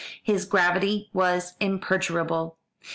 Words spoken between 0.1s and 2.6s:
His gravity was imperturbable.